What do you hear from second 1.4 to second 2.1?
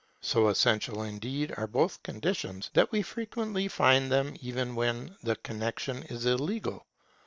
are both